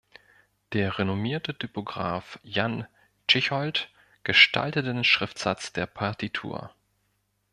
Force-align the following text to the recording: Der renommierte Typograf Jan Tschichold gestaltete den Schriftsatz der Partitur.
Der 0.73 0.97
renommierte 0.97 1.55
Typograf 1.55 2.39
Jan 2.41 2.87
Tschichold 3.27 3.91
gestaltete 4.23 4.87
den 4.95 5.03
Schriftsatz 5.03 5.73
der 5.73 5.85
Partitur. 5.85 6.73